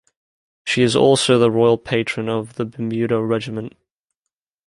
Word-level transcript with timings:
She 0.65 0.81
is 0.81 0.95
also 0.95 1.37
the 1.37 1.51
Royal 1.51 1.77
Patron 1.77 2.27
of 2.27 2.55
the 2.55 2.65
Bermuda 2.65 3.21
Regiment. 3.21 3.73